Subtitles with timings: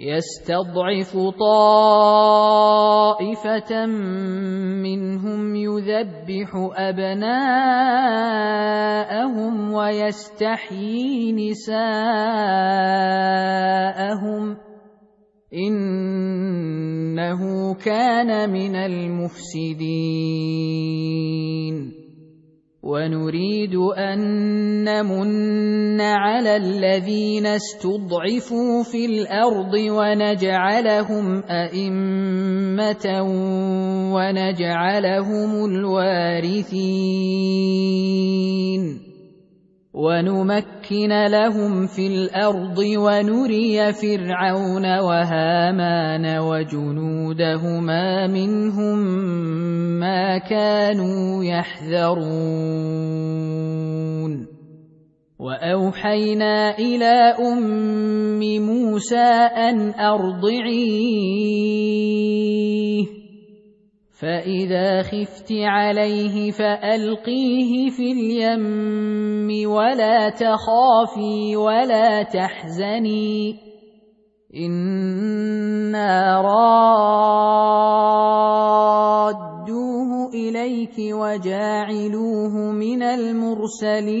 [0.00, 1.12] يستضعف
[2.20, 2.66] طائفة
[4.80, 7.32] منهم يذبح أبناءهم
[9.72, 11.90] ويستحيي نساءهم
[15.54, 17.40] إنه
[17.74, 20.30] كان من المفسدين.
[22.90, 24.18] ونريد أن
[24.84, 33.06] نمن على الذين استضعفوا في الأرض ونجعلهم أئمة
[34.14, 36.80] ونجعلهم الوارثين.
[39.94, 48.98] ونمكن لهم في الأرض ونري فرعون وهامان وجنودهما منهم
[50.00, 52.70] ما كانوا يحذرون
[55.38, 61.60] واوحينا إلى ام موسى ان ارضعيه
[64.20, 73.56] فاذا خفت عليه فالقيه في اليم ولا تخافي ولا تحزني
[74.56, 76.40] أنا
[79.60, 84.20] رادوه اليك وجاعلوه من المرسلين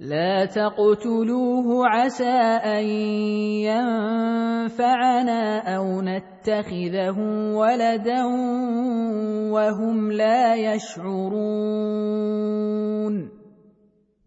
[0.00, 2.84] لا تقتلوه عسى أن
[4.68, 7.18] ينفعنا أو نتخذه
[7.56, 8.24] ولدا
[9.52, 11.46] وهم لا يشعرون.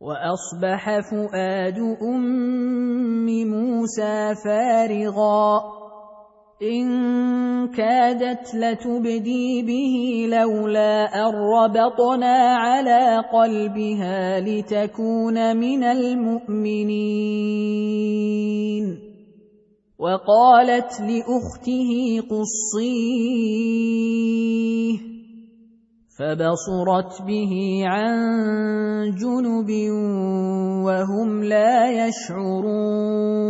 [0.02, 5.79] وأصبح فؤاد أم موسى فارغا.
[6.62, 17.30] إن كادت لتبدي به لولا أن ربطنا على قلبها لتكون من المؤمنين.
[20.00, 23.40] وقالت لأخته قصيه
[26.20, 27.54] فبصرت به
[27.84, 28.16] عن
[29.16, 29.70] جنب
[30.86, 33.50] وهم لا يشعرون.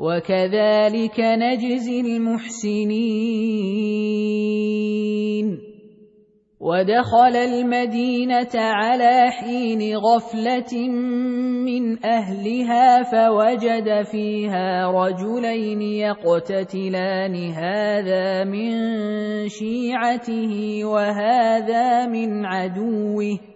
[0.00, 3.16] وكذلك نجزي المحسنين.
[6.60, 10.88] ودخل المدينة على حين غفلة
[11.68, 17.34] من أهلها فوجد فيها رجلين يقتتلان.
[17.50, 18.72] هذا من
[19.48, 23.55] شيعته وهذا من عدوه.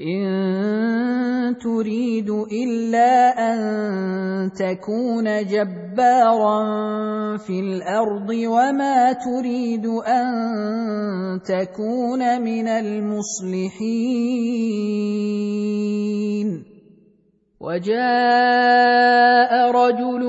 [0.00, 3.12] ان تريد الا
[3.52, 6.56] ان تكون جبارا
[7.36, 13.90] في الأرض وما تريد ان تكون من المصلحين
[17.60, 20.24] وجاء رجل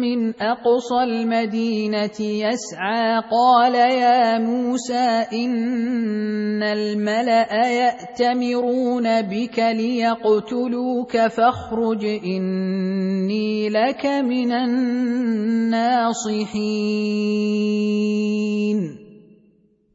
[0.00, 14.06] من أقصى المدينة يسعى قال يا موسى إن الملأ يأتمرون بك ليقتلوك فاخرج إني لك
[14.06, 15.90] من الناصحين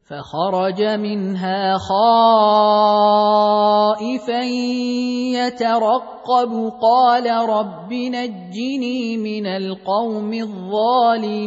[0.08, 2.02] فخرج منها خائفا
[5.34, 6.72] يترقب.
[6.82, 11.46] قال رب نجني من القوم الظالمين.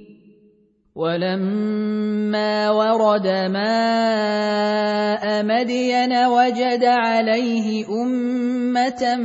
[1.01, 9.15] ولما ورد ماء مدين وجد عليه أمة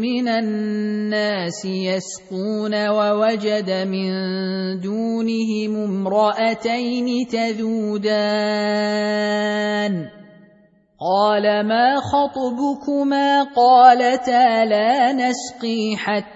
[0.00, 4.10] من الناس يسقون ووجد من
[4.80, 8.96] دونهم امرأتين تذودان.
[10.96, 16.35] قال ما خطبكما؟ قالتا لا نسقي حتى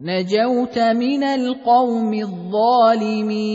[0.00, 3.50] نجوت من القوم الظالمين.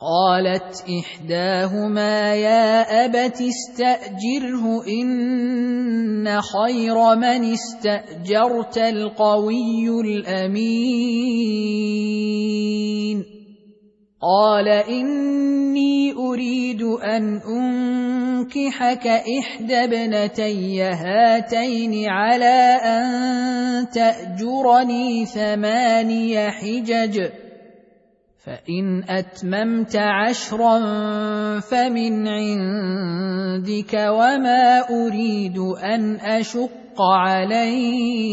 [0.00, 11.02] قالت إحداهما يا أبت استأجره إن خير من استأجرت القوي الأمين.
[14.22, 27.30] قال اني اريد ان انكحك احدى ابنتي هاتين على ان تاجرني ثماني حجج
[28.44, 30.78] فان اتممت عشرا
[31.60, 38.32] فمن عندك وما اريد ان اشق عليك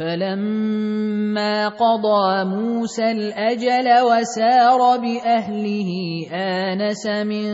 [0.00, 5.90] فلما قضى موسى الاجل وسار باهله
[6.32, 7.46] انس من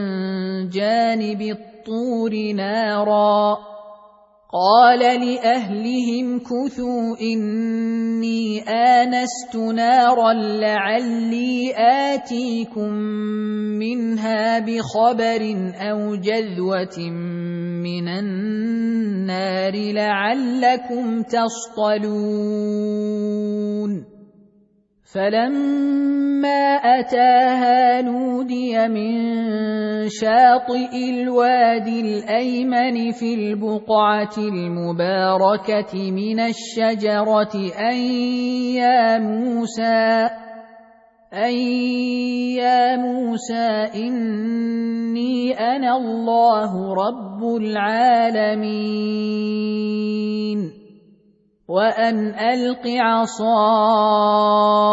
[0.68, 3.58] جانب الطور نارا
[4.52, 11.74] قال لأهلهم كثوا إني آنست نارا لعلي
[12.14, 12.92] آتيكم
[13.78, 16.98] منها بخبر أو جذوة
[17.82, 22.56] من النار لعلكم تصطلون
[25.14, 29.14] فلما اتاها نودي من
[30.08, 37.54] شاطئ الوادي الايمن في البقعه المباركه من الشجره
[37.90, 37.96] ان
[38.74, 40.28] يا موسى
[41.34, 41.54] أن
[42.58, 49.06] يا موسى إني أنا الله رب العالمين
[51.68, 54.85] وان الق عصاك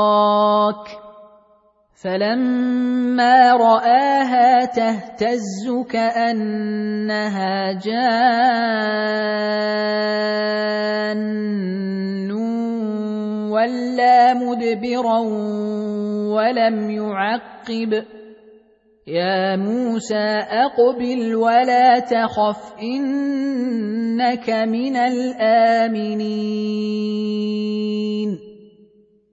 [2.03, 8.23] فلما راها تهتز كانها جان
[13.51, 15.19] ولا مدبرا
[16.35, 18.03] ولم يعقب
[19.07, 26.33] يا موسى اقبل ولا تخف انك من الامنين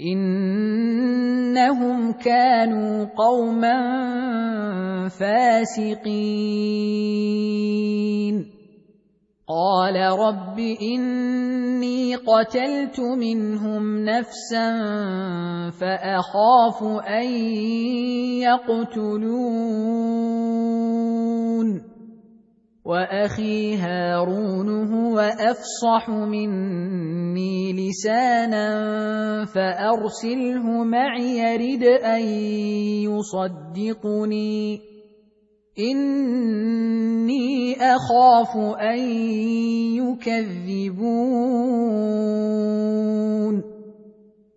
[0.00, 3.78] إنهم كانوا قوما
[5.08, 6.58] فاسقين.
[9.48, 14.70] قال رب إني قتلت منهم نفسا
[15.70, 17.28] فأخاف أن
[18.44, 19.48] يقتلون.
[22.88, 28.64] وأخي هارون هو أفصح مني لسانا
[29.44, 32.22] فأرسله معي يرد أن
[33.04, 34.80] يصدقني.
[35.78, 38.98] إني أخاف أن
[40.00, 41.38] يكذبون.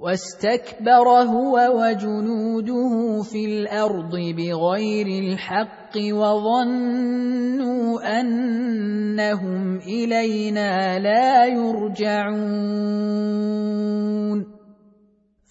[0.00, 7.80] واستكبر هو وجنوده في الأرض بغير الحق وظنوا
[8.20, 12.40] أنهم إلينا لا يرجعون.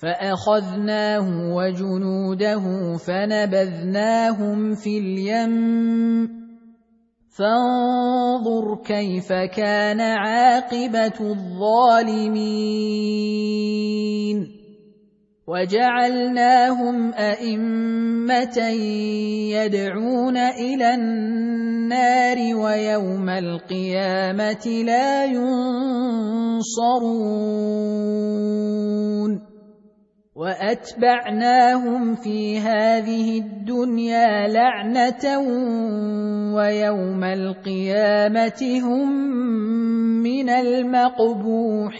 [0.01, 2.63] فأخذناه وجنوده
[2.98, 6.49] فنبذناهم في اليم.
[7.39, 12.60] فانظر كيف كان عاقبة الظالمين.
[15.48, 18.58] وجعلناهم أئمة
[19.55, 26.60] يدعون إلى النار ويوم القيامة لا ينصرون.
[30.39, 35.39] وأتبعناهم في هذه الدنيا لعنة
[36.55, 39.12] ويوم القيامة هم
[40.24, 42.00] من المقبوحين.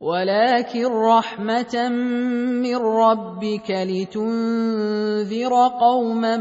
[0.00, 1.88] ولكن رحمة
[2.64, 6.36] من ربك لتنذر قوما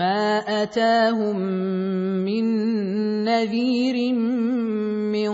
[0.00, 1.36] ما أتاهم
[2.24, 2.44] من
[3.24, 4.14] نذير
[5.12, 5.32] من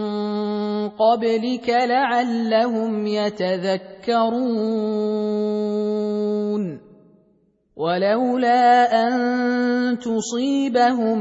[0.88, 4.64] قبلك لعلهم يتذكرون.
[7.76, 8.62] ولولا
[9.06, 11.20] أن تصيبهم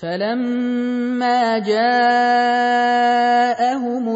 [0.00, 1.76] فلما جاءهم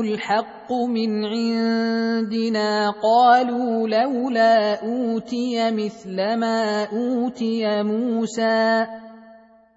[0.01, 8.87] الحق من عندنا قالوا لولا اوتي مثل ما اوتي موسى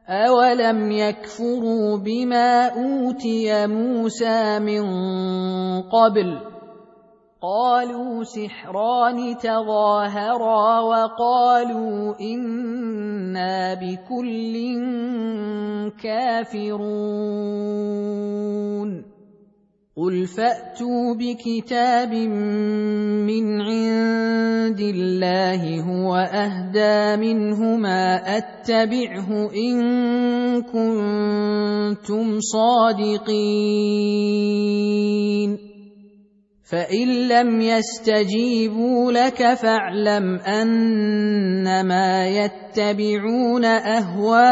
[0.10, 4.84] اولم يكفروا بما اوتي موسى من
[5.82, 6.53] قبل
[7.44, 14.56] قالوا سحران تظاهرا وقالوا إنا بكل
[16.04, 17.04] كافرون.
[19.98, 29.82] قل فأتوا بكتاب من عند الله هو أهدى منهما أتبعه إن
[30.62, 33.54] كنتم صادقين.
[36.64, 44.44] فان لم يستجيبوا لك فاعلم انما يتبعون اهواءهم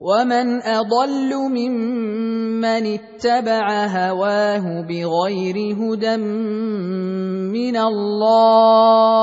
[0.00, 9.22] ومن اضل ممن اتبع هواه بغير هدى من الله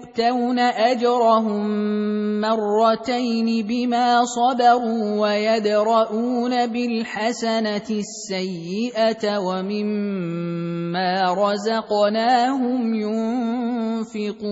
[0.11, 1.67] يؤتون أجرهم
[2.41, 12.93] مرتين بما صبروا ويدرؤون بالحسنة السيئة ومما رزقناهم
[14.13, 14.51] ينفقون.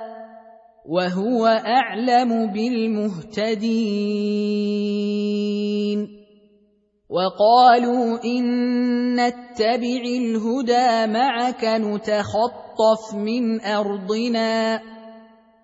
[0.85, 3.81] وهو أعلم بالمهتدين.
[7.09, 8.45] وقالوا إن
[9.15, 14.81] نتبع الهدى معك نتخطف من أرضنا.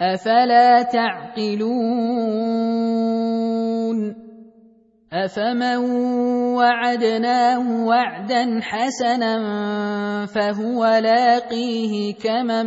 [0.00, 2.24] أفلا تعقلون
[5.12, 5.76] أفمن
[6.58, 9.36] وعدناه وعدا حسنا
[10.26, 12.66] فهو لاقيه كمن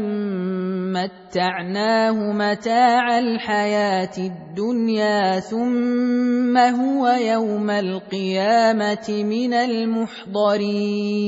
[0.94, 11.28] متعناه متاع الحياة الدنيا ثم هو يوم القيامة من المحضرين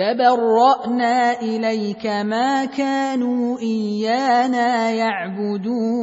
[0.00, 6.00] تبرأنا إليك ما كانوا إيانا يعبدون.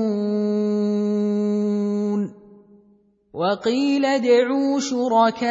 [3.34, 5.50] وقيل ادعوا شركاءكم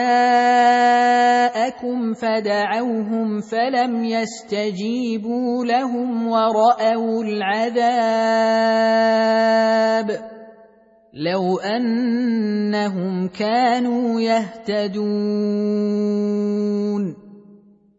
[2.14, 8.06] فدعوهم فلم يستجيبوا لهم ورأوا العذاب.
[11.14, 15.66] لو أنهم كانوا يهتدون.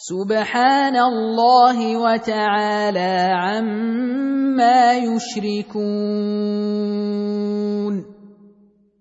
[0.00, 5.80] سبحان الله وتعالى عما يشركون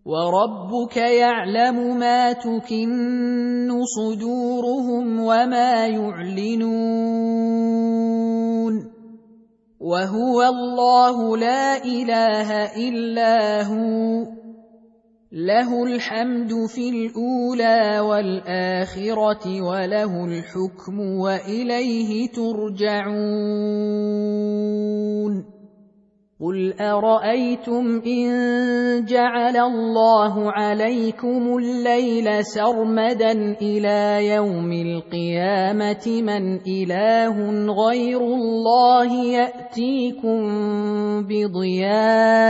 [0.05, 6.99] وربك يعلم ما تكن صدورهم وما يعلنون
[9.79, 14.38] وهو الله لا إله إلا هو
[15.31, 23.19] له الحمد في الأولى والآخرة وله الحكم وإليه ترجعون.
[26.41, 28.29] قل أرأيتم إن
[29.05, 37.35] جعل الله عليكم الليل سرمدا إلى يوم القيامة من إله
[37.85, 40.39] غير الله يأتيكم
[41.27, 42.49] بضياء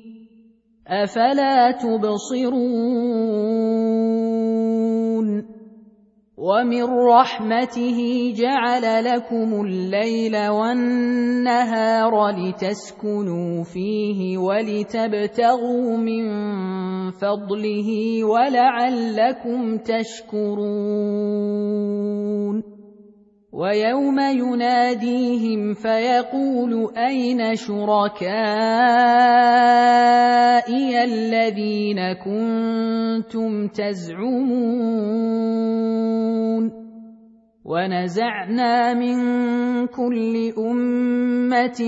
[0.91, 2.91] أفلا تبصرون
[6.37, 7.99] ومن رحمته
[8.35, 16.23] جعل لكم الليل والنهار لتسكنوا فيه ولتبتغوا من
[17.11, 21.21] فضله ولعلكم تشكرون
[23.53, 28.23] ويوم يناديهم فيقول أين شركائي
[31.03, 35.11] الذين كنتم تزعمون
[37.65, 39.17] ونزعنا من
[39.87, 41.81] كل أمة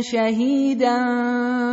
[0.00, 1.00] شهيدا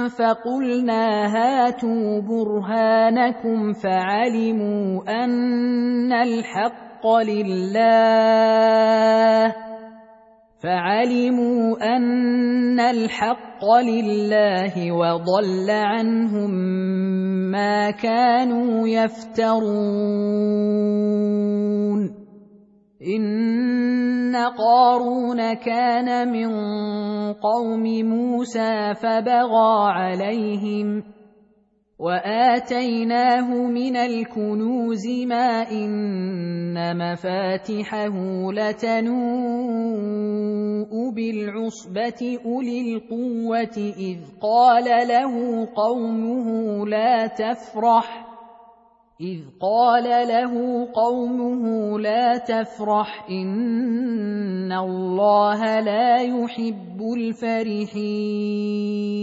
[0.08, 6.87] فقلنا هاتوا برهانكم فعلموا أن الحق
[7.26, 8.68] لله.
[10.64, 16.52] فعلموا أن الحق لله وضل عنهم
[17.52, 20.48] ما كانوا يفترون.
[23.18, 26.50] إن قارون كان من
[27.34, 31.04] قوم موسى فبغى عليهم
[32.00, 38.16] واتيناه من الكنوز ما ان مفاتحه
[38.52, 39.18] لتنوء
[41.16, 48.28] بالعصبه اولي القوه اذ قال له قومه لا تفرح
[49.22, 50.54] إذ قال له
[50.94, 59.17] قومه لا تفرح إن الله لا يحب الفرحين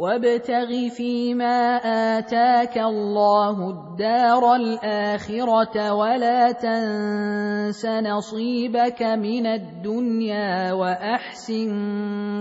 [0.00, 1.76] وابتغ فيما
[2.16, 11.70] آتاك الله الدار الآخرة ولا تنس نصيبك من الدنيا وأحسن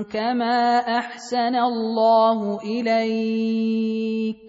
[0.08, 4.49] كما أحسن الله إليك.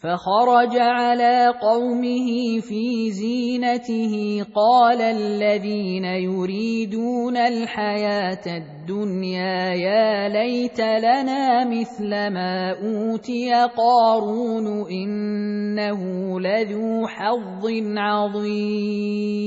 [0.00, 12.70] فخرج على قومه في زينته قال الذين يريدون الحياة الدنيا يا ليت لنا مثل ما
[12.70, 16.00] أوتي قارون إنه
[16.40, 19.46] لذو حظ عظيم.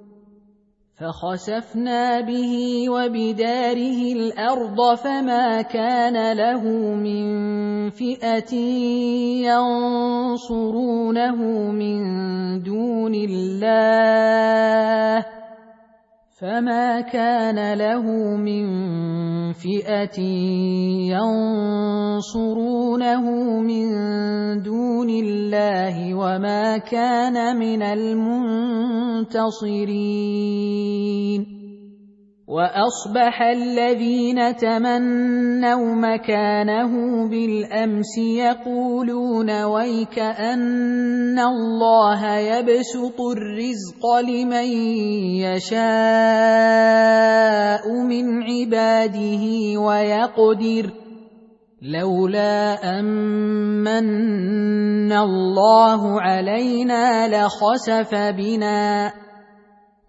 [1.01, 6.63] فخسفنا به وبداره الأرض فما كان له
[6.95, 7.25] من
[7.89, 8.55] فئة
[9.49, 11.35] ينصرونه
[11.71, 11.99] من
[12.63, 13.81] دون الله
[16.41, 18.01] فما كان له
[18.35, 18.65] من
[19.53, 20.21] فئه
[22.17, 23.25] ينصرونه
[23.61, 23.87] من
[24.61, 28.41] دون الله وما كان من المنتصرين
[32.51, 36.91] وأصبح الذين تمنوا مكانه
[37.29, 44.67] بالأمس يقولون ويك أن الله يبسط الرزق لمن
[45.47, 45.81] يشاء
[48.03, 49.43] من عباده
[49.79, 50.91] ويقدر
[51.81, 59.13] لولا امن الله علينا لخسف بنا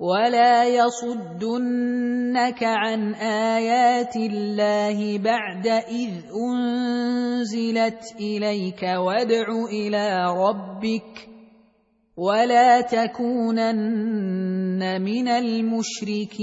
[0.00, 11.28] ولا يصدنك عن ايات الله بعد اذ انزلت اليك وادع إلى ربك
[12.16, 13.82] ولا تكونن
[15.02, 16.40] من المشركين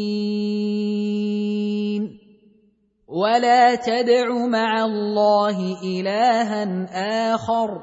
[3.08, 6.86] ولا تدع مع الله الها
[7.34, 7.82] اخر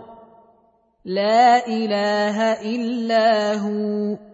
[1.05, 4.34] لا اله الا هو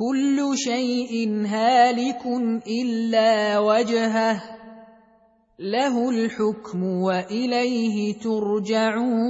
[0.00, 1.12] كل شيء
[1.44, 2.22] هالك
[2.66, 4.42] إلا وجهه
[5.58, 9.20] له الحكم وإليه ترجعون.